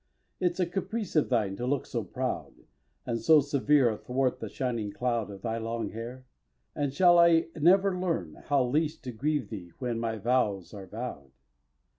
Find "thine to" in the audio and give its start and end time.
1.29-1.67